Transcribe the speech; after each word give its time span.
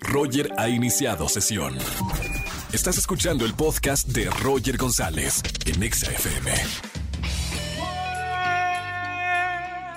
Roger 0.00 0.50
ha 0.56 0.68
iniciado 0.68 1.28
sesión. 1.28 1.76
Estás 2.72 2.98
escuchando 2.98 3.44
el 3.44 3.54
podcast 3.54 4.08
de 4.08 4.30
Roger 4.42 4.76
González 4.76 5.42
en 5.66 5.82
Exa 5.82 6.10
FM. 6.12 6.50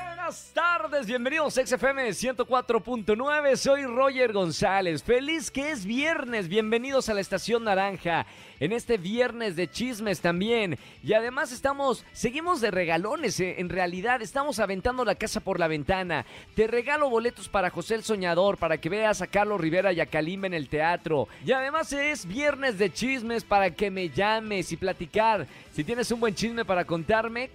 Buenas 0.07 0.51
tardes, 0.53 1.05
bienvenidos 1.05 1.57
a 1.57 1.65
XFM 1.65 2.09
104.9, 2.09 3.55
soy 3.55 3.83
Roger 3.85 4.31
González, 4.31 5.03
feliz 5.03 5.51
que 5.51 5.71
es 5.71 5.85
viernes, 5.85 6.47
bienvenidos 6.47 7.09
a 7.09 7.13
la 7.13 7.21
Estación 7.21 7.65
Naranja, 7.65 8.25
en 8.61 8.71
este 8.73 8.97
viernes 8.97 9.55
de 9.55 9.67
chismes 9.67 10.21
también, 10.21 10.77
y 11.03 11.13
además 11.13 11.51
estamos, 11.51 12.05
seguimos 12.13 12.61
de 12.61 12.69
regalones, 12.69 13.39
eh, 13.39 13.55
en 13.57 13.69
realidad 13.69 14.21
estamos 14.21 14.59
aventando 14.59 15.03
la 15.03 15.15
casa 15.15 15.39
por 15.39 15.59
la 15.59 15.67
ventana, 15.67 16.27
te 16.53 16.67
regalo 16.67 17.09
boletos 17.09 17.49
para 17.49 17.71
José 17.71 17.95
el 17.95 18.03
Soñador, 18.03 18.57
para 18.57 18.77
que 18.77 18.87
veas 18.87 19.23
a 19.23 19.27
Carlos 19.27 19.59
Rivera 19.59 19.91
y 19.93 19.99
a 19.99 20.05
Kalimba 20.05 20.45
en 20.45 20.53
el 20.53 20.69
teatro, 20.69 21.27
y 21.43 21.53
además 21.53 21.91
es 21.91 22.27
viernes 22.27 22.77
de 22.77 22.93
chismes 22.93 23.43
para 23.43 23.71
que 23.71 23.89
me 23.89 24.09
llames 24.09 24.71
y 24.71 24.77
platicar, 24.77 25.47
si 25.71 25.83
tienes 25.85 26.11
un 26.11 26.19
buen 26.19 26.35
chisme 26.35 26.65
para 26.65 26.83
contarme, 26.85 27.49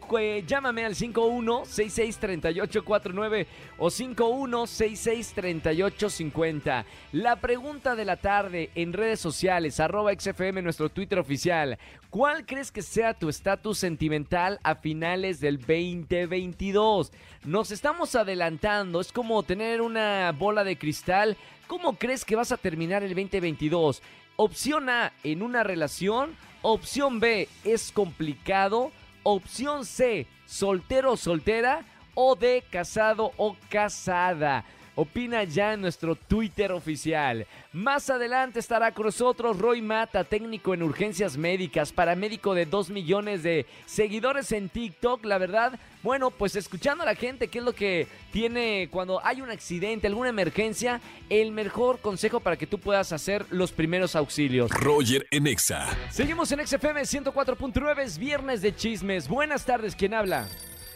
llámame 0.46 0.86
al 0.86 0.94
51663849 0.94 3.46
o 3.78 3.90
51663850. 3.90 6.84
La 7.12 7.36
pregunta 7.36 7.94
de 7.94 8.06
la 8.06 8.16
tarde 8.16 8.70
en 8.74 8.94
redes 8.94 9.20
sociales, 9.20 9.80
arroba 9.80 10.12
XFM, 10.18 10.62
nuestro 10.62 10.88
Twitter 10.96 11.18
oficial. 11.18 11.78
¿Cuál 12.08 12.46
crees 12.46 12.72
que 12.72 12.80
sea 12.80 13.12
tu 13.12 13.28
estatus 13.28 13.76
sentimental 13.76 14.58
a 14.62 14.76
finales 14.76 15.40
del 15.40 15.58
2022? 15.58 17.12
Nos 17.44 17.70
estamos 17.70 18.14
adelantando, 18.14 19.02
es 19.02 19.12
como 19.12 19.42
tener 19.42 19.82
una 19.82 20.32
bola 20.32 20.64
de 20.64 20.78
cristal. 20.78 21.36
¿Cómo 21.66 21.98
crees 21.98 22.24
que 22.24 22.34
vas 22.34 22.50
a 22.50 22.56
terminar 22.56 23.02
el 23.02 23.10
2022? 23.10 24.02
Opción 24.36 24.88
A, 24.88 25.12
en 25.22 25.42
una 25.42 25.62
relación. 25.64 26.34
Opción 26.62 27.20
B, 27.20 27.46
es 27.62 27.92
complicado. 27.92 28.90
Opción 29.22 29.84
C, 29.84 30.26
soltero 30.46 31.12
o 31.12 31.16
soltera. 31.18 31.84
O 32.14 32.36
D, 32.36 32.64
casado 32.70 33.32
o 33.36 33.54
casada. 33.68 34.64
Opina 34.96 35.44
ya 35.44 35.74
en 35.74 35.82
nuestro 35.82 36.16
Twitter 36.16 36.72
oficial. 36.72 37.46
Más 37.74 38.08
adelante 38.08 38.58
estará 38.58 38.92
con 38.92 39.04
nosotros 39.04 39.58
Roy 39.58 39.82
Mata, 39.82 40.24
técnico 40.24 40.72
en 40.72 40.82
urgencias 40.82 41.36
médicas, 41.36 41.92
paramédico 41.92 42.54
de 42.54 42.64
2 42.64 42.88
millones 42.88 43.42
de 43.42 43.66
seguidores 43.84 44.52
en 44.52 44.70
TikTok. 44.70 45.22
La 45.26 45.36
verdad, 45.36 45.78
bueno, 46.02 46.30
pues 46.30 46.56
escuchando 46.56 47.02
a 47.02 47.06
la 47.06 47.14
gente 47.14 47.48
qué 47.48 47.58
es 47.58 47.64
lo 47.64 47.74
que 47.74 48.08
tiene 48.32 48.88
cuando 48.90 49.20
hay 49.22 49.42
un 49.42 49.50
accidente, 49.50 50.06
alguna 50.06 50.30
emergencia, 50.30 51.02
el 51.28 51.52
mejor 51.52 52.00
consejo 52.00 52.40
para 52.40 52.56
que 52.56 52.66
tú 52.66 52.78
puedas 52.78 53.12
hacer 53.12 53.44
los 53.50 53.72
primeros 53.72 54.16
auxilios. 54.16 54.70
Roger 54.70 55.26
en 55.30 55.46
Exa. 55.46 55.88
Seguimos 56.10 56.50
en 56.52 56.66
XFM 56.66 57.02
104.9, 57.02 57.98
es 58.00 58.16
viernes 58.16 58.62
de 58.62 58.74
chismes. 58.74 59.28
Buenas 59.28 59.66
tardes, 59.66 59.94
¿quién 59.94 60.14
habla? 60.14 60.48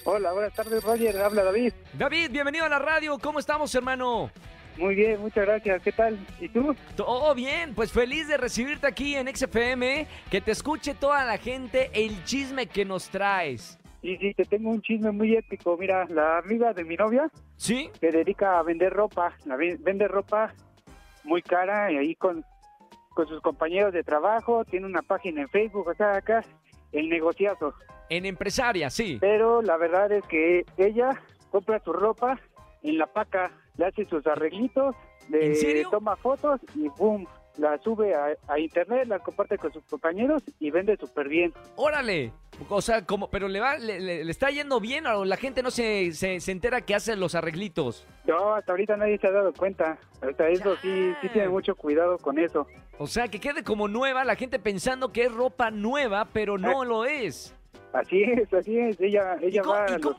Hola, 0.05 0.33
buenas 0.33 0.55
tardes, 0.55 0.83
Roger. 0.83 1.17
Habla 1.21 1.45
David. 1.45 1.73
David, 1.95 2.31
bienvenido 2.31 2.65
a 2.65 2.69
la 2.69 2.79
radio. 2.79 3.19
¿Cómo 3.19 3.39
estamos, 3.39 3.75
hermano? 3.75 4.31
Muy 4.79 4.95
bien, 4.95 5.21
muchas 5.21 5.45
gracias. 5.45 5.83
¿Qué 5.83 5.93
tal? 5.93 6.19
¿Y 6.41 6.49
tú? 6.49 6.75
Todo 6.97 7.35
bien, 7.35 7.75
pues 7.75 7.93
feliz 7.93 8.27
de 8.29 8.37
recibirte 8.39 8.87
aquí 8.87 9.15
en 9.15 9.35
XFM, 9.35 10.07
que 10.31 10.41
te 10.41 10.53
escuche 10.53 10.95
toda 10.95 11.25
la 11.25 11.37
gente 11.39 11.91
el 11.93 12.25
chisme 12.25 12.67
que 12.67 12.85
nos 12.85 13.11
traes. 13.11 13.79
Sí, 14.01 14.17
sí, 14.17 14.33
te 14.33 14.45
tengo 14.47 14.71
un 14.71 14.81
chisme 14.81 15.11
muy 15.11 15.37
épico. 15.37 15.77
Mira, 15.77 16.07
la 16.09 16.39
amiga 16.39 16.73
de 16.73 16.85
mi 16.85 16.97
novia 16.97 17.29
¿Sí? 17.57 17.91
se 18.01 18.11
dedica 18.11 18.59
a 18.59 18.63
vender 18.63 18.93
ropa. 18.93 19.37
La 19.45 19.57
ve- 19.57 19.77
vende 19.79 20.09
ropa 20.09 20.55
muy 21.25 21.43
cara 21.43 21.93
y 21.93 21.99
ahí 21.99 22.15
con, 22.15 22.43
con 23.11 23.29
sus 23.29 23.43
compañeros 23.43 23.93
de 23.93 24.03
trabajo. 24.03 24.65
Tiene 24.65 24.87
una 24.87 25.03
página 25.03 25.43
en 25.43 25.51
Facebook, 25.51 25.89
o 25.89 25.95
sea, 25.95 26.17
acá 26.17 26.43
el 26.93 27.09
negociazo. 27.09 27.75
En 28.09 28.27
empresaria, 28.27 28.91
sí. 28.91 29.19
Pero 29.21 29.63
la 29.63 29.77
verdad 29.77 30.11
es 30.13 30.25
que 30.27 30.65
ella 30.77 31.21
compra 31.51 31.81
su 31.85 31.93
ropa 31.93 32.41
en 32.83 32.99
la 32.99 33.07
paca, 33.07 33.53
le 33.77 33.87
hace 33.87 34.05
sus 34.07 34.27
arreglitos, 34.27 34.97
le 35.29 35.85
toma 35.91 36.17
fotos 36.17 36.61
y 36.75 36.89
boom, 36.99 37.27
la 37.59 37.79
sube 37.79 38.15
a, 38.15 38.29
a 38.49 38.59
internet, 38.59 39.07
la 39.09 39.19
comparte 39.19 39.59
con 39.59 39.73
sus 39.73 39.85
compañeros 39.85 40.43
y 40.59 40.71
vende 40.71 40.97
súper 40.97 41.29
bien. 41.29 41.53
Órale. 41.77 42.33
O 42.69 42.81
sea, 42.83 43.05
como, 43.07 43.31
pero 43.31 43.49
le 43.49 43.59
va, 43.61 43.79
le, 43.79 44.01
le- 44.01 44.25
le 44.25 44.31
está 44.31 44.51
yendo 44.51 44.81
bien 44.81 45.07
o 45.07 45.25
la 45.25 45.37
gente 45.37 45.63
no 45.63 45.71
se, 45.71 46.13
se, 46.13 46.41
se 46.41 46.53
entera 46.53 46.81
que 46.83 46.95
hace 46.95 47.17
los 47.17 47.35
arreglitos. 47.35 48.07
No, 48.27 48.55
hasta 48.55 48.73
ahorita 48.73 48.97
nadie 48.97 49.19
se 49.19 49.27
ha 49.29 49.33
dado 49.33 49.53
cuenta. 49.53 49.99
Hasta 50.21 50.49
eso 50.49 50.77
sí, 50.83 51.13
sí 51.23 51.29
tiene 51.31 51.49
mucho 51.49 51.75
cuidado 51.75 52.19
con 52.19 52.39
eso. 52.39 52.67
O 52.99 53.07
sea, 53.07 53.29
que 53.29 53.41
quede 53.41 53.65
como 53.65 53.89
nueva, 53.89 54.25
la 54.25 54.37
gente 54.37 54.59
pensando 54.59 55.11
que 55.11 55.25
es 55.25 55.33
ropa 55.33 55.71
nueva, 55.71 56.27
pero 56.33 56.59
no 56.59 56.85
lo 56.85 57.05
es. 57.07 57.55
Así 57.95 58.23
es, 58.23 58.53
así 58.53 58.79
es. 58.79 59.01
Ella, 59.01 59.37
ella 59.41 59.63
va 59.63 59.85
a 59.87 59.99
los, 59.99 60.17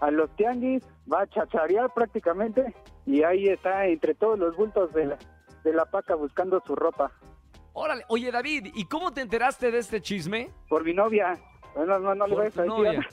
a 0.00 0.10
los 0.10 0.34
tianguis, 0.36 0.82
va 1.10 1.22
a 1.22 1.26
chacharear 1.28 1.94
prácticamente 1.94 2.74
y 3.06 3.22
ahí 3.22 3.46
está 3.48 3.86
entre 3.86 4.14
todos 4.14 4.38
los 4.38 4.56
bultos 4.56 4.92
de 4.92 5.06
la, 5.06 5.18
de 5.66 5.74
la 5.74 5.84
paca 5.84 6.14
buscando 6.14 6.62
su 6.66 6.74
ropa. 6.76 7.10
Órale. 7.72 8.04
Oye, 8.08 8.30
David, 8.30 8.68
¿y 8.74 8.84
cómo 8.86 9.12
te 9.12 9.20
enteraste 9.20 9.70
de 9.70 9.78
este 9.78 10.00
chisme? 10.00 10.50
Por 10.68 10.84
mi 10.84 10.94
novia. 10.94 11.38
No, 11.76 11.84
no, 11.98 12.14
no 12.14 12.26
le 12.26 12.34
tu 12.34 12.40
a 12.40 12.44
decir. 12.44 12.64
novia. 12.64 13.06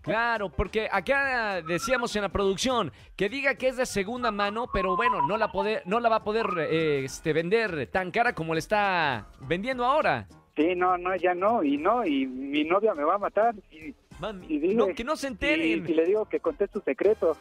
Claro, 0.00 0.48
porque 0.48 0.88
acá 0.90 1.60
decíamos 1.60 2.16
en 2.16 2.22
la 2.22 2.30
producción 2.30 2.92
que 3.14 3.28
diga 3.28 3.56
que 3.56 3.68
es 3.68 3.76
de 3.76 3.84
segunda 3.84 4.30
mano, 4.30 4.68
pero 4.72 4.96
bueno, 4.96 5.26
no 5.26 5.36
la, 5.36 5.52
poder, 5.52 5.82
no 5.84 6.00
la 6.00 6.08
va 6.08 6.16
a 6.16 6.24
poder 6.24 6.46
eh, 6.60 7.04
este, 7.04 7.34
vender 7.34 7.88
tan 7.88 8.10
cara 8.10 8.34
como 8.34 8.54
le 8.54 8.60
está 8.60 9.26
vendiendo 9.40 9.84
ahora. 9.84 10.28
Sí, 10.56 10.74
no, 10.74 10.96
no, 10.96 11.14
ya 11.16 11.34
no, 11.34 11.62
y 11.62 11.76
no, 11.76 12.06
y 12.06 12.26
mi 12.26 12.64
novia 12.64 12.94
me 12.94 13.04
va 13.04 13.16
a 13.16 13.18
matar. 13.18 13.54
Y, 13.70 13.94
Mami, 14.18 14.46
y 14.48 14.60
dile- 14.60 14.74
no, 14.76 14.94
que 14.94 15.04
no 15.04 15.16
se 15.16 15.26
y- 15.26 15.30
enteren. 15.30 15.86
Si, 15.86 15.92
le 15.92 16.06
digo 16.06 16.24
que 16.26 16.40
conté 16.40 16.68
su 16.68 16.80
secreto. 16.80 17.36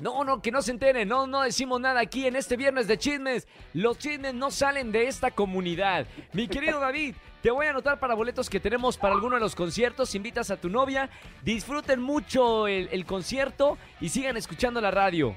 No, 0.00 0.24
no, 0.24 0.40
que 0.40 0.50
no 0.50 0.62
se 0.62 0.70
enteren. 0.72 1.08
No, 1.08 1.26
no 1.26 1.42
decimos 1.42 1.80
nada 1.80 2.00
aquí 2.00 2.26
en 2.26 2.36
este 2.36 2.56
viernes 2.56 2.86
de 2.88 2.98
chismes. 2.98 3.46
Los 3.74 3.98
chismes 3.98 4.34
no 4.34 4.50
salen 4.50 4.92
de 4.92 5.06
esta 5.06 5.30
comunidad. 5.30 6.06
Mi 6.32 6.48
querido 6.48 6.80
David, 6.80 7.14
te 7.42 7.50
voy 7.50 7.66
a 7.66 7.70
anotar 7.70 8.00
para 8.00 8.14
boletos 8.14 8.48
que 8.50 8.60
tenemos 8.60 8.96
para 8.96 9.14
alguno 9.14 9.36
de 9.36 9.40
los 9.40 9.54
conciertos. 9.54 10.14
Invitas 10.14 10.50
a 10.50 10.56
tu 10.56 10.68
novia, 10.68 11.10
disfruten 11.42 12.00
mucho 12.00 12.66
el, 12.66 12.88
el 12.92 13.04
concierto 13.04 13.78
y 14.00 14.08
sigan 14.08 14.36
escuchando 14.36 14.80
la 14.80 14.90
radio. 14.90 15.34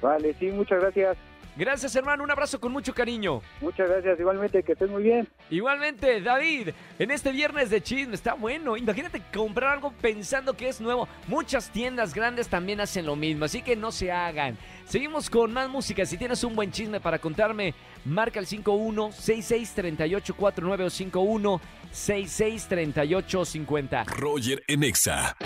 Vale, 0.00 0.34
sí, 0.38 0.46
muchas 0.46 0.80
gracias. 0.80 1.16
Gracias, 1.56 1.96
hermano. 1.96 2.22
Un 2.22 2.30
abrazo 2.30 2.60
con 2.60 2.70
mucho 2.70 2.92
cariño. 2.92 3.40
Muchas 3.62 3.88
gracias, 3.88 4.20
igualmente, 4.20 4.62
que 4.62 4.72
estés 4.72 4.90
muy 4.90 5.02
bien. 5.02 5.26
Igualmente, 5.48 6.20
David, 6.20 6.70
en 6.98 7.10
este 7.10 7.32
viernes 7.32 7.70
de 7.70 7.80
chisme 7.80 8.14
está 8.14 8.34
bueno. 8.34 8.76
Imagínate 8.76 9.22
comprar 9.32 9.72
algo 9.72 9.90
pensando 10.02 10.54
que 10.54 10.68
es 10.68 10.82
nuevo. 10.82 11.08
Muchas 11.28 11.70
tiendas 11.70 12.12
grandes 12.12 12.48
también 12.48 12.80
hacen 12.80 13.06
lo 13.06 13.16
mismo, 13.16 13.46
así 13.46 13.62
que 13.62 13.74
no 13.74 13.90
se 13.90 14.12
hagan. 14.12 14.58
Seguimos 14.86 15.28
con 15.28 15.52
más 15.52 15.68
música. 15.68 16.06
Si 16.06 16.16
tienes 16.16 16.44
un 16.44 16.54
buen 16.54 16.70
chisme 16.70 17.00
para 17.00 17.18
contarme, 17.18 17.74
marca 18.04 18.38
el 18.38 18.46
51-663849 18.46 20.62
o 20.62 21.60
51-663850. 21.92 24.06
Roger 24.06 24.62
en 24.68 24.84
Exa. 24.84 25.36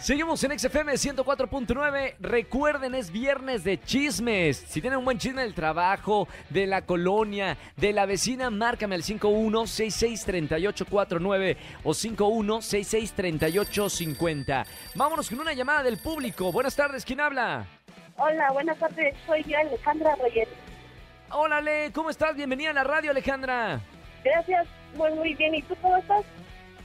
Seguimos 0.00 0.42
en 0.44 0.58
XFM 0.58 0.94
104.9. 0.94 2.14
Recuerden, 2.20 2.94
es 2.94 3.10
viernes 3.10 3.64
de 3.64 3.78
chismes. 3.78 4.64
Si 4.66 4.80
tienen 4.80 5.00
un 5.00 5.04
buen 5.04 5.18
chisme 5.18 5.42
del 5.42 5.52
trabajo, 5.52 6.26
de 6.48 6.66
la 6.66 6.86
colonia, 6.86 7.58
de 7.76 7.92
la 7.92 8.06
vecina, 8.06 8.48
márcame 8.48 8.94
al 8.94 9.02
51663849 9.02 11.58
o 11.84 11.92
51663850. 11.92 14.64
Vámonos 14.94 15.28
con 15.28 15.40
una 15.40 15.52
llamada 15.52 15.82
del 15.82 15.98
público. 15.98 16.50
Buenas 16.50 16.74
tardes, 16.74 17.04
¿quién 17.04 17.20
habla? 17.20 17.66
Hola, 18.18 18.50
buenas 18.52 18.78
tardes. 18.78 19.14
Soy 19.26 19.42
yo, 19.44 19.58
Alejandra 19.58 20.16
Roger. 20.16 20.48
Hola, 21.30 21.58
Ale, 21.58 21.90
¿cómo 21.92 22.10
estás? 22.10 22.34
Bienvenida 22.34 22.70
a 22.70 22.74
la 22.74 22.84
radio, 22.84 23.10
Alejandra. 23.10 23.80
Gracias, 24.24 24.66
muy, 24.96 25.12
muy 25.12 25.34
bien. 25.34 25.54
¿Y 25.54 25.62
tú 25.62 25.74
cómo 25.82 25.96
estás? 25.96 26.24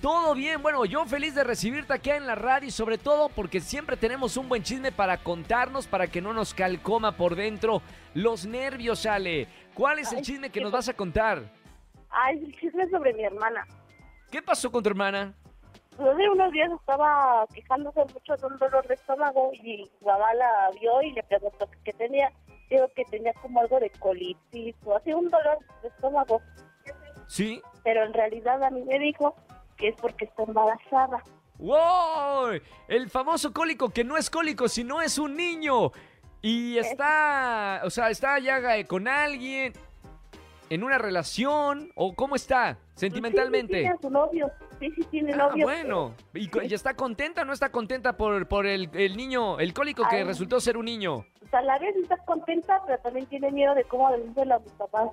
Todo 0.02 0.34
bien, 0.34 0.64
bueno, 0.64 0.84
yo 0.86 1.06
feliz 1.06 1.36
de 1.36 1.44
recibirte 1.44 1.94
aquí 1.94 2.10
en 2.10 2.26
la 2.26 2.34
radio 2.34 2.68
y 2.68 2.72
sobre 2.72 2.98
todo 2.98 3.30
porque 3.30 3.60
siempre 3.62 3.96
tenemos 3.96 4.36
un 4.36 4.50
buen 4.50 4.64
chisme 4.64 4.92
para 4.92 5.18
contarnos, 5.18 5.86
para 5.86 6.08
que 6.08 6.22
no 6.22 6.34
nos 6.34 6.56
calcoma 6.56 7.12
por 7.16 7.36
dentro 7.36 7.84
los 8.16 8.48
nervios, 8.48 9.06
Ale. 9.06 9.48
¿Cuál 9.76 10.00
es 10.00 10.12
el 10.12 10.18
Ay, 10.18 10.24
chisme 10.24 10.50
que 10.50 10.60
nos 10.60 10.72
vas 10.72 10.90
a 10.90 10.96
contar? 10.96 11.44
Ay, 12.10 12.44
el 12.44 12.60
chisme 12.60 12.90
sobre 12.90 13.14
mi 13.14 13.24
hermana. 13.24 13.66
¿Qué 14.32 14.42
pasó 14.42 14.72
con 14.72 14.82
tu 14.82 14.90
hermana? 14.90 15.36
Hace 16.02 16.30
unos 16.30 16.52
días 16.52 16.72
estaba 16.72 17.46
quejándose 17.54 18.00
mucho 18.00 18.36
de 18.36 18.48
un 18.48 18.58
dolor 18.58 18.88
de 18.88 18.96
estómago 18.96 19.52
y 19.54 19.62
mi 19.62 19.92
mamá 20.04 20.34
la 20.34 20.72
vio 20.80 21.02
y 21.04 21.12
le 21.12 21.22
preguntó 21.24 21.70
qué 21.84 21.94
tenía. 21.94 22.32
Digo 22.70 22.88
que 22.96 23.06
tenía 23.06 23.34
como 23.34 23.60
algo 23.60 23.80
de 23.80 23.92
colitis 23.92 24.76
o 24.84 24.96
así 24.96 25.14
un 25.14 25.30
dolor 25.30 25.60
de 25.84 25.90
estómago. 25.90 26.42
¿Sí? 27.28 27.62
Pero 27.84 28.04
en 28.04 28.14
realidad 28.14 28.64
a 28.64 28.72
mí 28.72 28.82
me 28.84 28.98
dijo 28.98 29.36
que 29.78 29.90
es 29.90 29.96
porque 30.02 30.26
está 30.26 30.44
embarazada. 30.44 31.24
¡Wow! 31.60 32.60
El 32.88 33.10
famoso 33.10 33.54
cólico 33.54 33.90
que 33.90 34.04
no 34.04 34.18
es 34.18 34.30
cólico, 34.30 34.68
sino 34.68 35.02
es 35.02 35.20
un 35.20 35.36
niño. 35.36 35.92
Y 36.42 36.80
está, 36.80 37.82
o 37.84 37.92
sea, 37.92 38.10
está 38.10 38.40
ya 38.40 38.60
con 38.88 39.08
alguien, 39.08 39.74
en 40.72 40.84
una 40.84 40.98
relación, 40.98 41.92
o 41.96 42.16
cómo 42.16 42.36
está 42.36 42.80
sentimentalmente. 42.96 43.74
Sí, 43.74 43.80
sí, 43.80 43.82
tiene 43.82 43.96
a 43.96 44.02
su 44.02 44.10
novio. 44.10 44.52
Sí, 44.82 44.92
sí, 44.96 45.04
tiene 45.12 45.32
Ah, 45.34 45.38
novio. 45.50 45.64
bueno. 45.66 46.14
¿Y, 46.34 46.50
y 46.68 46.74
está 46.74 46.96
contenta 46.96 47.44
o 47.44 47.46
no 47.46 47.54
está 47.54 47.72
contenta 47.72 48.18
por, 48.18 48.48
por 48.48 48.66
el, 48.66 48.90
el 48.94 49.16
niño, 49.16 49.60
el 49.60 49.74
cólico 49.74 50.04
que 50.10 50.18
Ay. 50.18 50.24
resultó 50.24 50.60
ser 50.60 50.76
un 50.76 50.86
niño? 50.86 51.18
O 51.18 51.50
sea, 51.52 51.60
a 51.60 51.64
la 51.64 51.78
vez 51.80 51.96
está 51.96 52.18
contenta, 52.26 52.82
pero 52.88 52.98
también 53.00 53.28
tiene 53.28 53.52
miedo 53.52 53.74
de 53.76 53.84
cómo 53.86 54.12
decírselo 54.12 54.56
a 54.56 54.60
mis 54.60 54.72
papás. 54.74 55.10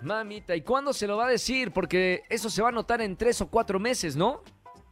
Mamita, 0.00 0.56
¿y 0.56 0.62
cuándo 0.62 0.92
se 0.92 1.06
lo 1.06 1.16
va 1.18 1.26
a 1.26 1.30
decir? 1.30 1.70
Porque 1.72 2.22
eso 2.28 2.48
se 2.50 2.62
va 2.62 2.68
a 2.70 2.72
notar 2.72 3.00
en 3.02 3.16
tres 3.16 3.40
o 3.40 3.48
cuatro 3.50 3.78
meses, 3.78 4.16
¿no? 4.16 4.40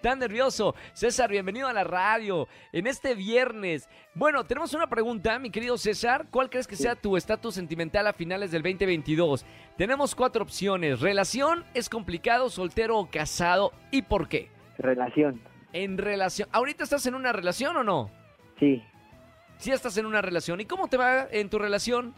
Tan 0.00 0.18
nervioso. 0.18 0.74
César, 0.92 1.30
bienvenido 1.30 1.66
a 1.66 1.72
la 1.72 1.82
radio 1.82 2.46
en 2.72 2.86
este 2.86 3.14
viernes. 3.14 3.88
Bueno, 4.14 4.44
tenemos 4.44 4.74
una 4.74 4.86
pregunta, 4.86 5.38
mi 5.38 5.50
querido 5.50 5.78
César. 5.78 6.26
¿Cuál 6.30 6.50
crees 6.50 6.66
que 6.66 6.76
sea 6.76 6.94
tu 6.94 7.16
estatus 7.16 7.54
sentimental 7.54 8.06
a 8.06 8.12
finales 8.12 8.50
del 8.50 8.62
2022? 8.62 9.46
Tenemos 9.78 10.14
cuatro 10.14 10.42
opciones. 10.42 11.00
Relación, 11.00 11.64
es 11.72 11.88
complicado, 11.88 12.50
soltero 12.50 12.98
o 12.98 13.10
casado. 13.10 13.72
¿Y 13.90 14.02
por 14.02 14.28
qué? 14.28 14.50
Relación. 14.76 15.40
En 15.72 15.96
relación. 15.96 16.48
¿Ahorita 16.52 16.84
estás 16.84 17.06
en 17.06 17.14
una 17.14 17.32
relación 17.32 17.74
o 17.76 17.82
no? 17.82 18.10
Sí. 18.58 18.82
Sí 19.56 19.70
estás 19.70 19.96
en 19.96 20.04
una 20.04 20.20
relación. 20.20 20.60
¿Y 20.60 20.66
cómo 20.66 20.88
te 20.88 20.98
va 20.98 21.26
en 21.30 21.48
tu 21.48 21.58
relación? 21.58 22.14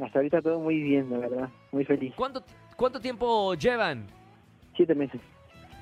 Hasta 0.00 0.18
ahorita 0.18 0.42
todo 0.42 0.60
muy 0.60 0.80
bien, 0.80 1.10
la 1.10 1.18
verdad. 1.18 1.48
Muy 1.72 1.84
feliz. 1.84 2.12
¿Cuánto, 2.16 2.42
cuánto 2.76 3.00
tiempo 3.00 3.54
llevan? 3.54 4.06
Siete 4.76 4.94
meses. 4.94 5.20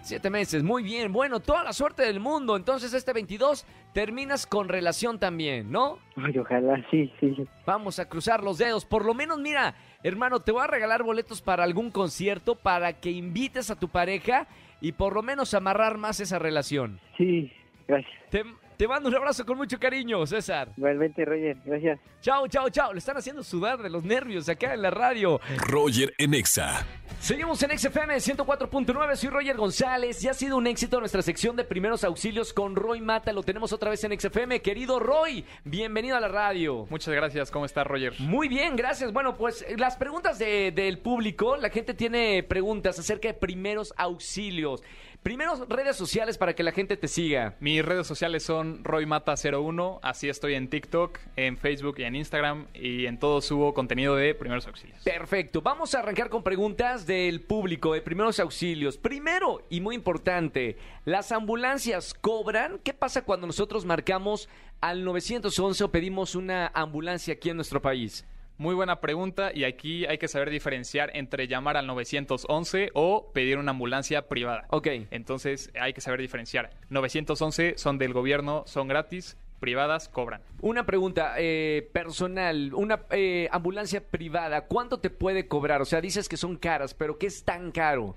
Siete 0.00 0.30
meses, 0.30 0.62
muy 0.62 0.82
bien. 0.82 1.12
Bueno, 1.12 1.40
toda 1.40 1.64
la 1.64 1.72
suerte 1.72 2.02
del 2.02 2.20
mundo. 2.20 2.56
Entonces 2.56 2.94
este 2.94 3.12
22 3.12 3.66
terminas 3.92 4.46
con 4.46 4.68
relación 4.68 5.18
también, 5.18 5.70
¿no? 5.70 5.98
Ay, 6.16 6.38
ojalá, 6.38 6.84
sí, 6.90 7.12
sí. 7.20 7.34
Vamos 7.66 7.98
a 7.98 8.08
cruzar 8.08 8.42
los 8.42 8.58
dedos. 8.58 8.84
Por 8.84 9.04
lo 9.04 9.12
menos, 9.12 9.38
mira, 9.38 9.74
hermano, 10.02 10.40
te 10.40 10.52
voy 10.52 10.62
a 10.62 10.66
regalar 10.66 11.02
boletos 11.02 11.42
para 11.42 11.64
algún 11.64 11.90
concierto 11.90 12.54
para 12.54 13.00
que 13.00 13.10
invites 13.10 13.70
a 13.70 13.78
tu 13.78 13.88
pareja 13.88 14.46
y 14.80 14.92
por 14.92 15.14
lo 15.14 15.22
menos 15.22 15.52
amarrar 15.54 15.98
más 15.98 16.20
esa 16.20 16.38
relación. 16.38 17.00
Sí, 17.16 17.52
gracias. 17.86 18.12
Te, 18.30 18.44
te 18.78 18.86
mando 18.88 19.08
un 19.08 19.14
abrazo 19.16 19.44
con 19.44 19.56
mucho 19.58 19.78
cariño, 19.78 20.24
César. 20.24 20.70
Igualmente, 20.76 21.24
Roger, 21.24 21.56
gracias. 21.64 21.98
Chao, 22.22 22.46
chao, 22.48 22.70
chao. 22.70 22.92
Le 22.92 23.00
están 23.00 23.16
haciendo 23.16 23.42
sudar 23.42 23.82
de 23.82 23.90
los 23.90 24.04
nervios 24.04 24.48
acá 24.48 24.72
en 24.72 24.82
la 24.82 24.90
radio. 24.90 25.40
Roger 25.58 26.14
en 26.16 26.32
Exa. 26.34 26.86
Seguimos 27.20 27.60
en 27.64 27.76
XFM 27.76 28.14
104.9, 28.14 29.16
soy 29.16 29.30
Roger 29.30 29.56
González 29.56 30.22
y 30.22 30.28
ha 30.28 30.34
sido 30.34 30.56
un 30.56 30.68
éxito 30.68 31.00
nuestra 31.00 31.20
sección 31.22 31.56
de 31.56 31.64
primeros 31.64 32.04
auxilios 32.04 32.52
con 32.52 32.76
Roy 32.76 33.00
Mata, 33.00 33.32
lo 33.32 33.42
tenemos 33.42 33.72
otra 33.72 33.90
vez 33.90 34.04
en 34.04 34.16
XFM. 34.18 34.62
Querido 34.62 35.00
Roy, 35.00 35.44
bienvenido 35.64 36.16
a 36.16 36.20
la 36.20 36.28
radio. 36.28 36.86
Muchas 36.88 37.12
gracias, 37.12 37.50
¿cómo 37.50 37.64
está 37.64 37.82
Roger? 37.82 38.12
Muy 38.20 38.46
bien, 38.46 38.76
gracias. 38.76 39.12
Bueno, 39.12 39.36
pues 39.36 39.66
las 39.76 39.96
preguntas 39.96 40.38
de- 40.38 40.70
del 40.70 40.98
público, 40.98 41.56
la 41.56 41.70
gente 41.70 41.92
tiene 41.94 42.44
preguntas 42.44 42.96
acerca 43.00 43.26
de 43.26 43.34
primeros 43.34 43.92
auxilios. 43.96 44.80
Primeros 45.28 45.68
redes 45.68 45.94
sociales 45.94 46.38
para 46.38 46.54
que 46.54 46.62
la 46.62 46.72
gente 46.72 46.96
te 46.96 47.06
siga. 47.06 47.54
Mis 47.60 47.84
redes 47.84 48.06
sociales 48.06 48.42
son 48.42 48.82
RoyMata01, 48.82 49.98
así 50.02 50.30
estoy 50.30 50.54
en 50.54 50.70
TikTok, 50.70 51.18
en 51.36 51.58
Facebook 51.58 51.96
y 51.98 52.04
en 52.04 52.16
Instagram 52.16 52.66
y 52.72 53.04
en 53.04 53.18
todo 53.18 53.42
subo 53.42 53.74
contenido 53.74 54.16
de 54.16 54.34
primeros 54.34 54.66
auxilios. 54.66 55.02
Perfecto, 55.04 55.60
vamos 55.60 55.94
a 55.94 55.98
arrancar 55.98 56.30
con 56.30 56.42
preguntas 56.42 57.06
del 57.06 57.42
público 57.42 57.92
de 57.92 58.00
primeros 58.00 58.40
auxilios. 58.40 58.96
Primero 58.96 59.66
y 59.68 59.82
muy 59.82 59.96
importante, 59.96 60.78
¿las 61.04 61.30
ambulancias 61.30 62.14
cobran? 62.14 62.78
¿Qué 62.82 62.94
pasa 62.94 63.22
cuando 63.22 63.46
nosotros 63.46 63.84
marcamos 63.84 64.48
al 64.80 65.04
911 65.04 65.84
o 65.84 65.90
pedimos 65.90 66.36
una 66.36 66.68
ambulancia 66.68 67.34
aquí 67.34 67.50
en 67.50 67.56
nuestro 67.56 67.82
país? 67.82 68.24
Muy 68.58 68.74
buena 68.74 69.00
pregunta 69.00 69.52
y 69.54 69.62
aquí 69.62 70.04
hay 70.06 70.18
que 70.18 70.26
saber 70.26 70.50
diferenciar 70.50 71.12
entre 71.14 71.46
llamar 71.46 71.76
al 71.76 71.86
911 71.86 72.90
o 72.92 73.30
pedir 73.32 73.56
una 73.56 73.70
ambulancia 73.70 74.26
privada. 74.26 74.66
Ok. 74.70 74.88
Entonces 75.12 75.70
hay 75.80 75.92
que 75.92 76.00
saber 76.00 76.20
diferenciar. 76.20 76.70
911 76.90 77.74
son 77.76 77.98
del 77.98 78.12
gobierno, 78.12 78.64
son 78.66 78.88
gratis, 78.88 79.38
privadas 79.60 80.08
cobran. 80.08 80.42
Una 80.60 80.86
pregunta 80.86 81.34
eh, 81.38 81.88
personal, 81.92 82.74
una 82.74 83.02
eh, 83.10 83.48
ambulancia 83.52 84.02
privada, 84.02 84.62
¿cuánto 84.62 84.98
te 84.98 85.10
puede 85.10 85.46
cobrar? 85.46 85.80
O 85.80 85.84
sea, 85.84 86.00
dices 86.00 86.28
que 86.28 86.36
son 86.36 86.56
caras, 86.56 86.94
pero 86.94 87.16
¿qué 87.16 87.28
es 87.28 87.44
tan 87.44 87.70
caro? 87.70 88.16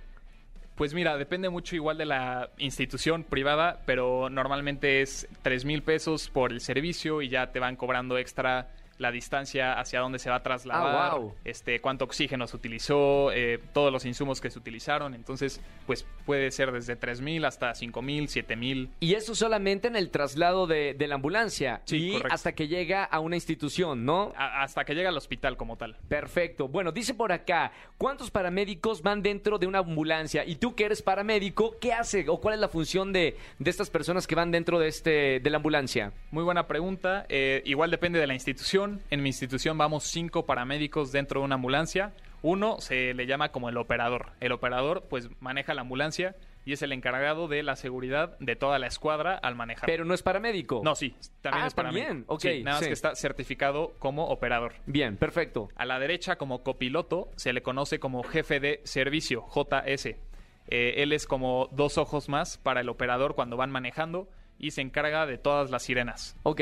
Pues 0.74 0.96
mira, 0.96 1.18
depende 1.18 1.50
mucho 1.50 1.76
igual 1.76 2.00
de 2.00 2.06
la 2.06 2.50
institución 2.58 3.24
privada, 3.26 3.84
pero 3.86 4.32
normalmente 4.32 5.04
es 5.04 5.28
3 5.44 5.66
mil 5.66 5.84
pesos 5.84 6.30
por 6.30 6.52
el 6.52 6.62
servicio 6.62 7.22
y 7.22 7.30
ya 7.30 7.52
te 7.52 7.60
van 7.60 7.76
cobrando 7.76 8.18
extra 8.18 8.70
la 9.02 9.12
distancia 9.12 9.74
hacia 9.80 10.00
dónde 10.00 10.20
se 10.20 10.30
va 10.30 10.38
a 10.38 10.44
trasladar, 10.44 11.12
Ah, 11.12 11.16
wow. 11.16 11.34
este, 11.44 11.80
cuánto 11.82 12.06
oxígeno 12.06 12.48
se 12.48 12.56
utilizó, 12.56 13.32
eh, 13.34 13.60
todos 13.74 13.92
los 13.92 14.06
insumos 14.06 14.40
que 14.40 14.50
se 14.50 14.60
utilizaron. 14.60 15.14
Entonces, 15.14 15.60
pues 15.88 16.06
puede 16.26 16.52
ser 16.52 16.72
desde 16.72 16.96
3 16.96 17.22
mil 17.22 17.44
hasta 17.46 17.74
5 17.76 18.02
mil, 18.02 18.30
7 18.30 18.56
mil. 18.56 18.90
Y 19.00 19.16
eso 19.16 19.36
solamente 19.36 19.88
en 19.88 19.96
el 19.96 20.10
traslado 20.12 20.68
de, 20.68 20.94
de 20.94 21.08
la 21.08 21.16
ambulancia. 21.16 21.82
Sí, 21.86 22.10
y 22.10 22.12
correcto. 22.14 22.34
hasta 22.34 22.52
que 22.54 22.68
llega 22.68 23.04
a 23.04 23.20
una 23.20 23.36
institución, 23.36 24.06
¿no? 24.06 24.34
a- 24.38 24.64
hasta 24.64 24.86
que 24.86 24.94
llega 24.96 25.10
al 25.10 25.18
hospital 25.18 25.58
como 25.58 25.78
tal. 25.78 25.98
Perfecto. 26.08 26.68
Bueno, 26.68 26.92
dice 26.92 27.14
por 27.14 27.32
acá, 27.32 27.72
¿cuántos 27.98 28.30
paramédicos 28.32 29.02
van 29.02 29.22
dentro 29.22 29.58
de 29.58 29.68
una 29.68 29.80
ambulancia? 29.80 30.46
Y 30.46 30.56
tú 30.56 30.76
que 30.76 30.86
eres 30.86 31.02
paramédico, 31.02 31.78
¿qué 31.80 31.94
hace 31.94 32.26
o 32.30 32.40
cuál 32.40 32.56
es 32.56 32.60
la 32.60 32.70
función 32.70 33.12
de, 33.14 33.36
de 33.60 33.70
estas 33.70 33.90
personas 33.90 34.28
que 34.28 34.36
van 34.36 34.52
dentro 34.52 34.78
de, 34.80 34.88
este, 34.88 35.40
de 35.40 35.50
la 35.50 35.58
ambulancia? 35.58 36.12
Muy 36.32 36.44
buena 36.44 36.68
pregunta. 36.68 37.26
Eh, 37.30 37.62
igual 37.66 37.90
depende 37.92 38.20
de 38.20 38.28
la 38.28 38.34
institución. 38.34 38.91
En 39.10 39.22
mi 39.24 39.30
institución 39.30 39.78
vamos 39.78 40.04
cinco 40.04 40.46
paramédicos 40.46 41.12
dentro 41.12 41.40
de 41.42 41.46
una 41.46 41.56
ambulancia. 41.56 42.14
Uno 42.42 42.80
se 42.82 43.14
le 43.14 43.26
llama 43.28 43.50
como 43.50 43.70
el 43.70 43.78
operador. 43.78 44.32
El 44.40 44.52
operador 44.52 45.06
pues 45.10 45.30
maneja 45.40 45.74
la 45.74 45.82
ambulancia 45.82 46.36
y 46.66 46.74
es 46.74 46.82
el 46.82 46.92
encargado 46.92 47.48
de 47.48 47.64
la 47.64 47.76
seguridad 47.76 48.38
de 48.40 48.56
toda 48.56 48.78
la 48.80 48.88
escuadra 48.88 49.36
al 49.36 49.56
manejar. 49.56 49.86
Pero 49.88 50.06
no 50.06 50.14
es 50.14 50.22
paramédico. 50.24 50.82
no, 50.84 50.96
sí, 50.96 51.16
también 51.42 51.64
Ah, 51.64 51.68
es 51.68 51.74
paramédico. 51.74 52.08
también, 52.08 52.26
ok, 52.28 52.42
Sí, 52.42 52.64
nada 52.64 52.78
más 52.78 52.80
sí. 52.84 52.88
que 52.88 52.94
está 52.94 53.16
certificado 53.16 53.94
como 54.00 54.26
operador. 54.28 54.74
Bien, 54.86 55.18
perfecto. 55.18 55.70
A 55.76 55.86
la 55.86 56.00
derecha, 56.00 56.36
como 56.38 56.64
copiloto, 56.64 57.30
se 57.36 57.54
le 57.54 57.62
conoce 57.64 58.00
como 58.00 58.24
jefe 58.24 58.60
de 58.60 58.82
servicio, 58.84 59.46
JS. 59.54 60.16
Eh, 60.68 60.94
él 61.04 61.14
es 61.14 61.26
como 61.26 61.68
dos 61.72 61.98
ojos 61.98 62.30
más 62.30 62.58
para 62.58 62.82
el 62.82 62.90
operador 62.90 63.34
cuando 63.36 63.58
van 63.58 63.72
manejando 63.72 64.30
y 64.60 64.72
se 64.72 64.82
encarga 64.82 65.26
de 65.26 65.38
todas 65.40 65.72
las 65.72 65.84
sirenas. 65.84 66.36
Ok. 66.44 66.62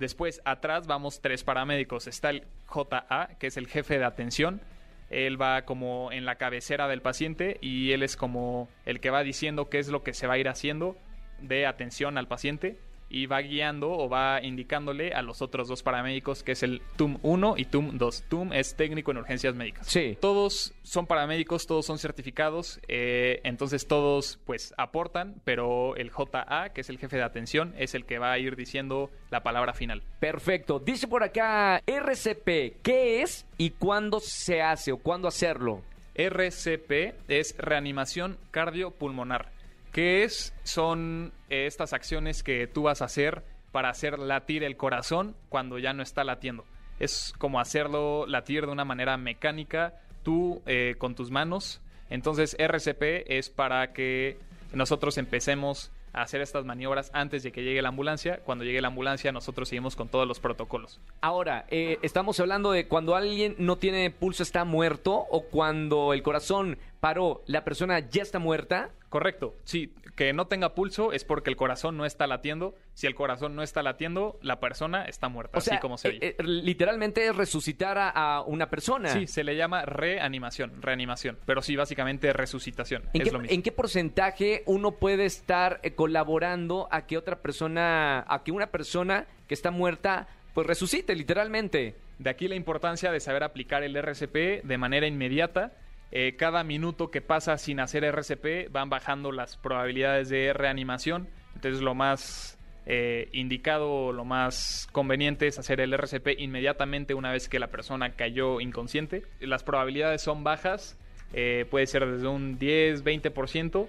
Después, 0.00 0.40
atrás 0.46 0.86
vamos 0.86 1.20
tres 1.20 1.44
paramédicos. 1.44 2.06
Está 2.06 2.30
el 2.30 2.44
JA, 2.66 3.28
que 3.38 3.48
es 3.48 3.58
el 3.58 3.66
jefe 3.66 3.98
de 3.98 4.04
atención. 4.06 4.62
Él 5.10 5.40
va 5.40 5.66
como 5.66 6.10
en 6.10 6.24
la 6.24 6.36
cabecera 6.36 6.88
del 6.88 7.02
paciente 7.02 7.58
y 7.60 7.92
él 7.92 8.02
es 8.02 8.16
como 8.16 8.70
el 8.86 9.00
que 9.00 9.10
va 9.10 9.22
diciendo 9.22 9.68
qué 9.68 9.78
es 9.78 9.88
lo 9.88 10.02
que 10.02 10.14
se 10.14 10.26
va 10.26 10.34
a 10.34 10.38
ir 10.38 10.48
haciendo 10.48 10.96
de 11.42 11.66
atención 11.66 12.16
al 12.16 12.28
paciente 12.28 12.78
y 13.10 13.26
va 13.26 13.40
guiando 13.40 13.90
o 13.90 14.08
va 14.08 14.40
indicándole 14.42 15.12
a 15.12 15.20
los 15.20 15.42
otros 15.42 15.68
dos 15.68 15.82
paramédicos 15.82 16.42
que 16.42 16.52
es 16.52 16.62
el 16.62 16.80
TUM 16.96 17.18
1 17.22 17.54
y 17.58 17.64
TUM 17.66 17.98
2. 17.98 18.24
TUM 18.28 18.52
es 18.52 18.76
técnico 18.76 19.10
en 19.10 19.18
urgencias 19.18 19.54
médicas. 19.54 19.86
Sí. 19.86 20.16
Todos 20.20 20.72
son 20.82 21.06
paramédicos, 21.06 21.66
todos 21.66 21.84
son 21.84 21.98
certificados, 21.98 22.80
eh, 22.88 23.40
entonces 23.44 23.86
todos 23.86 24.38
pues 24.46 24.72
aportan, 24.78 25.34
pero 25.44 25.96
el 25.96 26.10
JA, 26.10 26.70
que 26.72 26.80
es 26.80 26.88
el 26.88 26.98
jefe 26.98 27.16
de 27.16 27.24
atención, 27.24 27.74
es 27.76 27.94
el 27.94 28.06
que 28.06 28.18
va 28.18 28.32
a 28.32 28.38
ir 28.38 28.56
diciendo 28.56 29.10
la 29.30 29.42
palabra 29.42 29.74
final. 29.74 30.02
Perfecto. 30.20 30.78
Dice 30.78 31.08
por 31.08 31.24
acá, 31.24 31.82
RCP, 31.86 32.80
¿qué 32.82 33.22
es 33.22 33.44
y 33.58 33.70
cuándo 33.70 34.20
se 34.20 34.62
hace 34.62 34.92
o 34.92 34.98
cuándo 34.98 35.26
hacerlo? 35.26 35.82
RCP 36.14 37.14
es 37.28 37.56
reanimación 37.58 38.38
cardiopulmonar. 38.50 39.59
¿Qué 39.92 40.24
es? 40.24 40.54
Son 40.62 41.32
eh, 41.48 41.66
estas 41.66 41.92
acciones 41.92 42.42
que 42.42 42.66
tú 42.66 42.84
vas 42.84 43.02
a 43.02 43.06
hacer 43.06 43.42
para 43.72 43.88
hacer 43.88 44.18
latir 44.18 44.62
el 44.64 44.76
corazón 44.76 45.36
cuando 45.48 45.78
ya 45.78 45.92
no 45.92 46.02
está 46.02 46.24
latiendo. 46.24 46.64
Es 46.98 47.32
como 47.38 47.60
hacerlo 47.60 48.26
latir 48.26 48.66
de 48.66 48.72
una 48.72 48.84
manera 48.84 49.16
mecánica, 49.16 50.00
tú 50.22 50.62
eh, 50.66 50.94
con 50.98 51.14
tus 51.14 51.30
manos. 51.30 51.80
Entonces 52.08 52.56
RCP 52.58 53.24
es 53.26 53.50
para 53.50 53.92
que 53.92 54.38
nosotros 54.72 55.18
empecemos 55.18 55.90
a 56.12 56.22
hacer 56.22 56.40
estas 56.40 56.64
maniobras 56.64 57.10
antes 57.12 57.42
de 57.42 57.52
que 57.52 57.62
llegue 57.62 57.82
la 57.82 57.88
ambulancia. 57.88 58.40
Cuando 58.44 58.64
llegue 58.64 58.80
la 58.80 58.88
ambulancia, 58.88 59.32
nosotros 59.32 59.68
seguimos 59.68 59.96
con 59.96 60.08
todos 60.08 60.26
los 60.26 60.40
protocolos. 60.40 61.00
Ahora, 61.20 61.66
eh, 61.68 61.98
estamos 62.02 62.38
hablando 62.40 62.72
de 62.72 62.88
cuando 62.88 63.14
alguien 63.14 63.54
no 63.58 63.76
tiene 63.76 64.10
pulso, 64.10 64.42
está 64.42 64.64
muerto, 64.64 65.14
o 65.30 65.42
cuando 65.44 66.12
el 66.12 66.22
corazón 66.22 66.78
paró, 67.00 67.42
la 67.46 67.64
persona 67.64 68.00
ya 68.00 68.22
está 68.22 68.38
muerta. 68.38 68.90
Correcto, 69.10 69.56
sí, 69.64 69.92
que 70.14 70.32
no 70.32 70.46
tenga 70.46 70.74
pulso 70.74 71.12
es 71.12 71.24
porque 71.24 71.50
el 71.50 71.56
corazón 71.56 71.96
no 71.96 72.06
está 72.06 72.26
latiendo. 72.28 72.76
Si 72.94 73.08
el 73.08 73.14
corazón 73.16 73.56
no 73.56 73.62
está 73.64 73.82
latiendo, 73.82 74.38
la 74.40 74.60
persona 74.60 75.04
está 75.04 75.28
muerta, 75.28 75.58
O 75.58 75.60
sea, 75.60 75.74
así 75.74 75.80
como 75.82 75.98
se 75.98 76.08
eh, 76.08 76.10
oye. 76.12 76.28
eh, 76.38 76.42
literalmente 76.44 77.26
es 77.26 77.34
resucitar 77.34 77.98
a, 77.98 78.08
a 78.10 78.42
una 78.42 78.70
persona. 78.70 79.08
Sí, 79.08 79.26
se 79.26 79.42
le 79.42 79.56
llama 79.56 79.84
reanimación, 79.84 80.80
reanimación, 80.80 81.38
pero 81.44 81.60
sí, 81.60 81.74
básicamente 81.74 82.32
resucitación, 82.32 83.02
¿En 83.12 83.22
es 83.22 83.28
qué, 83.28 83.32
lo 83.32 83.40
mismo. 83.40 83.52
en 83.54 83.62
qué 83.62 83.72
porcentaje 83.72 84.62
uno 84.66 84.92
puede 84.92 85.24
estar 85.24 85.80
eh, 85.82 85.94
colaborando 85.96 86.86
a 86.92 87.06
que 87.06 87.18
otra 87.18 87.40
persona, 87.42 88.24
a 88.28 88.42
que 88.44 88.52
una 88.52 88.68
persona 88.68 89.26
que 89.48 89.54
está 89.54 89.72
muerta, 89.72 90.28
pues 90.54 90.68
resucite, 90.68 91.16
literalmente? 91.16 91.96
De 92.20 92.30
aquí 92.30 92.46
la 92.46 92.54
importancia 92.54 93.10
de 93.10 93.18
saber 93.18 93.42
aplicar 93.42 93.82
el 93.82 93.96
RCP 93.96 94.62
de 94.62 94.78
manera 94.78 95.06
inmediata. 95.08 95.72
Eh, 96.12 96.34
cada 96.36 96.64
minuto 96.64 97.10
que 97.10 97.20
pasa 97.20 97.56
sin 97.56 97.80
hacer 97.80 98.04
RCP 98.04 98.70
van 98.70 98.90
bajando 98.90 99.32
las 99.32 99.56
probabilidades 99.56 100.28
de 100.28 100.52
reanimación. 100.52 101.28
Entonces 101.54 101.82
lo 101.82 101.94
más 101.94 102.58
eh, 102.86 103.28
indicado, 103.32 104.12
lo 104.12 104.24
más 104.24 104.88
conveniente 104.92 105.46
es 105.46 105.58
hacer 105.58 105.80
el 105.80 105.92
RCP 105.92 106.38
inmediatamente 106.38 107.14
una 107.14 107.30
vez 107.30 107.48
que 107.48 107.58
la 107.58 107.68
persona 107.68 108.14
cayó 108.16 108.60
inconsciente. 108.60 109.22
Las 109.40 109.62
probabilidades 109.62 110.22
son 110.22 110.42
bajas, 110.42 110.98
eh, 111.32 111.66
puede 111.70 111.86
ser 111.86 112.06
desde 112.06 112.26
un 112.26 112.58
10, 112.58 113.04
20%. 113.04 113.88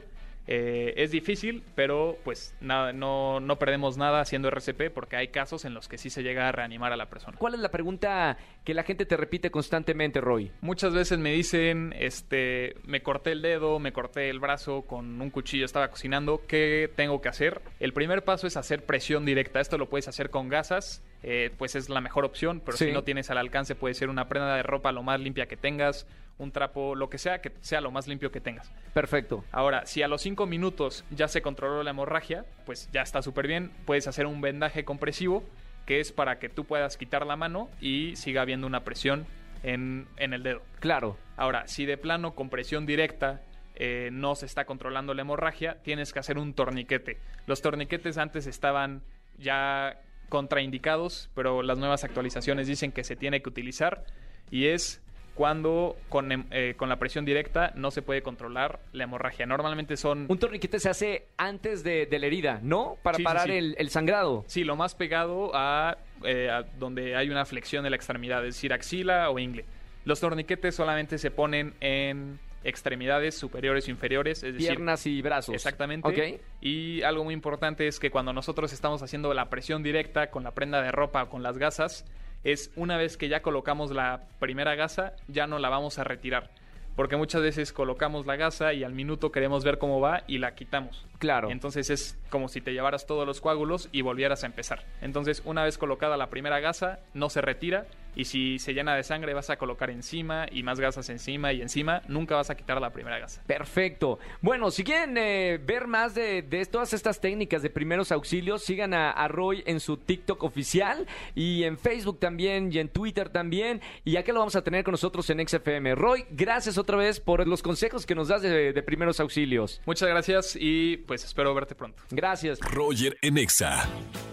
Eh, 0.53 0.95
es 1.01 1.11
difícil, 1.11 1.63
pero 1.75 2.17
pues 2.25 2.53
nada, 2.59 2.91
no, 2.91 3.39
no 3.39 3.57
perdemos 3.57 3.95
nada 3.97 4.19
haciendo 4.19 4.49
RCP 4.49 4.91
porque 4.93 5.15
hay 5.15 5.29
casos 5.29 5.63
en 5.63 5.73
los 5.73 5.87
que 5.87 5.97
sí 5.97 6.09
se 6.09 6.23
llega 6.23 6.49
a 6.49 6.51
reanimar 6.51 6.91
a 6.91 6.97
la 6.97 7.09
persona. 7.09 7.37
¿Cuál 7.37 7.53
es 7.53 7.61
la 7.61 7.71
pregunta 7.71 8.37
que 8.65 8.73
la 8.73 8.83
gente 8.83 9.05
te 9.05 9.15
repite 9.15 9.49
constantemente, 9.49 10.19
Roy? 10.19 10.51
Muchas 10.59 10.93
veces 10.93 11.19
me 11.19 11.31
dicen, 11.31 11.95
este, 11.97 12.75
me 12.83 13.01
corté 13.01 13.31
el 13.31 13.41
dedo, 13.41 13.79
me 13.79 13.93
corté 13.93 14.29
el 14.29 14.39
brazo 14.41 14.81
con 14.81 15.21
un 15.21 15.29
cuchillo, 15.29 15.63
estaba 15.63 15.87
cocinando, 15.87 16.41
¿qué 16.49 16.91
tengo 16.97 17.21
que 17.21 17.29
hacer? 17.29 17.61
El 17.79 17.93
primer 17.93 18.25
paso 18.25 18.45
es 18.45 18.57
hacer 18.57 18.85
presión 18.85 19.23
directa. 19.25 19.61
Esto 19.61 19.77
lo 19.77 19.87
puedes 19.87 20.09
hacer 20.09 20.29
con 20.31 20.49
gasas, 20.49 21.01
eh, 21.23 21.51
pues 21.57 21.75
es 21.75 21.87
la 21.87 22.01
mejor 22.01 22.25
opción, 22.25 22.61
pero 22.65 22.75
Sí. 22.75 22.87
si 22.87 22.91
no 22.91 23.03
tienes 23.05 23.29
al 23.29 23.37
alcance 23.37 23.73
puede 23.75 23.93
ser 23.93 24.09
una 24.09 24.27
prenda 24.27 24.53
de 24.57 24.63
ropa 24.63 24.91
lo 24.91 25.01
más 25.01 25.17
limpia 25.21 25.45
que 25.45 25.55
tengas, 25.55 26.07
un 26.37 26.51
trapo, 26.51 26.95
lo 26.95 27.09
que 27.09 27.17
sea, 27.17 27.41
que 27.41 27.51
sea 27.61 27.81
lo 27.81 27.91
más 27.91 28.07
limpio 28.07 28.31
que 28.31 28.41
tengas. 28.41 28.71
Perfecto. 28.93 29.43
Ahora, 29.51 29.85
si 29.85 30.01
a 30.01 30.07
los 30.07 30.21
5 30.21 30.45
minutos 30.47 31.05
ya 31.11 31.27
se 31.27 31.41
controló 31.41 31.83
la 31.83 31.91
hemorragia, 31.91 32.45
pues 32.65 32.89
ya 32.91 33.01
está 33.01 33.21
súper 33.21 33.47
bien. 33.47 33.71
Puedes 33.85 34.07
hacer 34.07 34.25
un 34.25 34.41
vendaje 34.41 34.83
compresivo, 34.83 35.43
que 35.85 35.99
es 35.99 36.11
para 36.11 36.39
que 36.39 36.49
tú 36.49 36.65
puedas 36.65 36.97
quitar 36.97 37.25
la 37.25 37.35
mano 37.35 37.69
y 37.79 38.15
siga 38.15 38.41
habiendo 38.41 38.67
una 38.67 38.83
presión 38.83 39.25
en, 39.63 40.07
en 40.17 40.33
el 40.33 40.43
dedo. 40.43 40.61
Claro. 40.79 41.17
Ahora, 41.37 41.67
si 41.67 41.85
de 41.85 41.97
plano 41.97 42.33
con 42.33 42.49
presión 42.49 42.85
directa 42.85 43.41
eh, 43.75 44.09
no 44.11 44.35
se 44.35 44.45
está 44.45 44.65
controlando 44.65 45.13
la 45.13 45.21
hemorragia, 45.21 45.77
tienes 45.81 46.13
que 46.13 46.19
hacer 46.19 46.37
un 46.37 46.53
torniquete. 46.53 47.17
Los 47.47 47.61
torniquetes 47.61 48.17
antes 48.17 48.45
estaban 48.47 49.01
ya 49.37 49.99
contraindicados, 50.29 51.29
pero 51.33 51.61
las 51.63 51.77
nuevas 51.77 52.03
actualizaciones 52.03 52.67
dicen 52.67 52.91
que 52.91 53.03
se 53.03 53.15
tiene 53.15 53.41
que 53.41 53.49
utilizar 53.49 54.05
y 54.49 54.67
es 54.67 55.00
cuando 55.35 55.95
con, 56.09 56.31
em- 56.31 56.45
eh, 56.51 56.73
con 56.77 56.89
la 56.89 56.97
presión 56.99 57.25
directa 57.25 57.71
no 57.75 57.89
se 57.91 58.01
puede 58.01 58.21
controlar 58.21 58.79
la 58.91 59.05
hemorragia. 59.05 59.45
Normalmente 59.45 59.97
son... 59.97 60.25
Un 60.29 60.37
torniquete 60.37 60.79
se 60.79 60.89
hace 60.89 61.27
antes 61.37 61.83
de, 61.83 62.05
de 62.05 62.19
la 62.19 62.25
herida, 62.27 62.59
¿no? 62.61 62.97
Para 63.01 63.17
Sí, 63.17 63.23
parar 63.23 63.47
sí. 63.47 63.53
El, 63.53 63.75
el 63.77 63.89
sangrado. 63.89 64.43
Sí, 64.47 64.63
lo 64.63 64.75
más 64.75 64.93
pegado 64.95 65.51
a, 65.53 65.97
eh, 66.23 66.49
a 66.49 66.63
donde 66.63 67.15
hay 67.15 67.29
una 67.29 67.45
flexión 67.45 67.83
de 67.83 67.89
la 67.89 67.95
extremidad, 67.95 68.45
es 68.45 68.55
decir, 68.55 68.73
axila 68.73 69.29
o 69.29 69.39
ingle. 69.39 69.65
Los 70.03 70.19
torniquetes 70.19 70.75
solamente 70.75 71.17
se 71.17 71.31
ponen 71.31 71.73
en 71.79 72.39
extremidades 72.63 73.35
superiores 73.37 73.87
o 73.87 73.91
inferiores, 73.91 74.43
es 74.43 74.53
decir, 74.53 74.69
Piernas 74.69 75.07
y 75.07 75.21
brazos. 75.21 75.55
Exactamente. 75.55 76.07
Ok. 76.07 76.41
Y 76.61 77.01
algo 77.03 77.23
muy 77.23 77.33
importante 77.33 77.87
es 77.87 77.99
que 77.99 78.11
cuando 78.11 78.33
nosotros 78.33 78.71
estamos 78.73 79.01
haciendo 79.01 79.33
la 79.33 79.49
presión 79.49 79.81
directa 79.81 80.29
con 80.29 80.43
la 80.43 80.51
prenda 80.51 80.81
de 80.81 80.91
ropa 80.91 81.23
o 81.23 81.29
con 81.29 81.41
las 81.41 81.57
gasas, 81.57 82.05
es 82.43 82.71
una 82.75 82.97
vez 82.97 83.17
que 83.17 83.29
ya 83.29 83.41
colocamos 83.41 83.91
la 83.91 84.27
primera 84.39 84.75
gasa, 84.75 85.13
ya 85.27 85.47
no 85.47 85.59
la 85.59 85.69
vamos 85.69 85.99
a 85.99 86.03
retirar. 86.03 86.49
Porque 86.95 87.15
muchas 87.15 87.41
veces 87.41 87.71
colocamos 87.71 88.25
la 88.25 88.35
gasa 88.35 88.73
y 88.73 88.83
al 88.83 88.93
minuto 88.93 89.31
queremos 89.31 89.63
ver 89.63 89.77
cómo 89.77 90.01
va 90.01 90.23
y 90.27 90.39
la 90.39 90.55
quitamos. 90.55 91.05
Claro. 91.19 91.49
Entonces 91.49 91.89
es 91.89 92.19
como 92.29 92.49
si 92.49 92.59
te 92.59 92.73
llevaras 92.73 93.05
todos 93.05 93.25
los 93.25 93.39
coágulos 93.39 93.87
y 93.91 94.01
volvieras 94.01 94.43
a 94.43 94.47
empezar. 94.47 94.83
Entonces, 95.01 95.41
una 95.45 95.63
vez 95.63 95.77
colocada 95.77 96.17
la 96.17 96.29
primera 96.29 96.59
gasa, 96.59 96.99
no 97.13 97.29
se 97.29 97.41
retira. 97.41 97.85
Y 98.15 98.25
si 98.25 98.59
se 98.59 98.73
llena 98.73 98.95
de 98.95 99.03
sangre, 99.03 99.33
vas 99.33 99.49
a 99.49 99.57
colocar 99.57 99.89
encima 99.89 100.45
y 100.51 100.63
más 100.63 100.79
gasas 100.79 101.09
encima 101.09 101.53
y 101.53 101.61
encima. 101.61 102.01
Nunca 102.07 102.35
vas 102.35 102.49
a 102.49 102.55
quitar 102.55 102.81
la 102.81 102.91
primera 102.91 103.19
gasa. 103.19 103.41
Perfecto. 103.47 104.19
Bueno, 104.41 104.71
si 104.71 104.83
quieren 104.83 105.17
eh, 105.17 105.59
ver 105.63 105.87
más 105.87 106.13
de, 106.13 106.41
de 106.41 106.65
todas 106.65 106.93
estas 106.93 107.19
técnicas 107.21 107.61
de 107.61 107.69
primeros 107.69 108.11
auxilios, 108.11 108.63
sigan 108.63 108.93
a, 108.93 109.11
a 109.11 109.27
Roy 109.27 109.63
en 109.65 109.79
su 109.79 109.97
TikTok 109.97 110.43
oficial 110.43 111.07
y 111.35 111.63
en 111.63 111.77
Facebook 111.77 112.19
también 112.19 112.71
y 112.71 112.79
en 112.79 112.89
Twitter 112.89 113.29
también. 113.29 113.81
Y 114.03 114.17
aquí 114.17 114.31
lo 114.31 114.39
vamos 114.39 114.55
a 114.55 114.63
tener 114.63 114.83
con 114.83 114.91
nosotros 114.91 115.29
en 115.29 115.47
XFM. 115.47 115.95
Roy, 115.95 116.25
gracias 116.31 116.77
otra 116.77 116.97
vez 116.97 117.19
por 117.19 117.47
los 117.47 117.61
consejos 117.61 118.05
que 118.05 118.15
nos 118.15 118.27
das 118.27 118.41
de, 118.41 118.73
de 118.73 118.83
primeros 118.83 119.19
auxilios. 119.19 119.81
Muchas 119.85 120.09
gracias 120.09 120.57
y 120.59 120.97
pues 120.97 121.23
espero 121.23 121.53
verte 121.53 121.75
pronto. 121.75 122.03
Gracias. 122.09 122.59
Roger 122.59 123.17
en 123.21 123.37
Exa. 123.37 123.87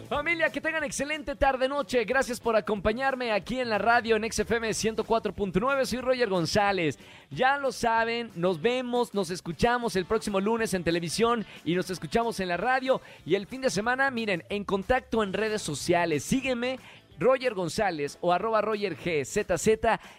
Familia, 0.08 0.50
que 0.50 0.61
tengan 0.62 0.85
excelente 0.85 1.37
tarde-noche. 1.37 2.04
Gracias 2.04 2.40
por 2.40 2.56
acompañarme 2.56 3.30
aquí 3.30 3.61
en 3.69 3.71
la 3.71 3.79
radio 3.79 4.17
en 4.17 4.33
XFM 4.33 4.71
104.9. 4.71 5.85
Soy 5.85 6.01
Roger 6.01 6.29
González. 6.31 6.99
Ya 7.31 7.59
lo 7.59 7.71
saben, 7.71 8.31
nos 8.35 8.63
vemos, 8.63 9.13
nos 9.13 9.31
escuchamos 9.31 9.95
el 9.95 10.07
próximo 10.07 10.41
lunes 10.41 10.73
en 10.73 10.83
televisión 10.83 11.45
y 11.65 11.75
nos 11.75 11.91
escuchamos 11.91 12.41
en 12.41 12.49
la 12.49 12.57
radio. 12.57 13.03
Y 13.27 13.35
el 13.35 13.47
fin 13.47 13.61
de 13.61 13.69
semana, 13.69 14.11
miren, 14.11 14.43
en 14.49 14.65
contacto 14.65 15.23
en 15.23 15.35
redes 15.35 15.61
sociales. 15.63 16.25
Sígueme. 16.25 16.79
Roger 17.21 17.53
González 17.53 18.17
o 18.21 18.33
arroba 18.33 18.61
Roger 18.61 18.95
GZZ 18.95 19.69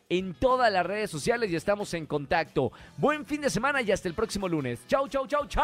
en 0.09 0.33
todas 0.33 0.69
las 0.69 0.85
redes 0.85 1.09
sociales 1.09 1.49
y 1.49 1.55
estamos 1.55 1.93
en 1.93 2.05
contacto. 2.05 2.73
Buen 2.97 3.25
fin 3.25 3.39
de 3.39 3.49
semana 3.49 3.81
y 3.81 3.89
hasta 3.89 4.09
el 4.09 4.13
próximo 4.13 4.49
lunes. 4.49 4.81
Chau, 4.85 5.07
chau, 5.07 5.25
chau, 5.25 5.47
chau. 5.47 5.63